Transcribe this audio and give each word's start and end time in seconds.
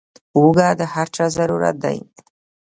اوړه 0.37 0.69
د 0.79 0.81
هر 0.93 1.07
چا 1.15 1.25
ضرورت 1.37 1.75
دی 1.83 1.97